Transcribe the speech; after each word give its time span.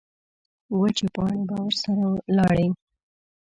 وچې 0.79 1.05
پاڼې 1.15 1.43
به 1.49 1.55
ورسره 1.65 2.05
لاړې. 2.37 2.67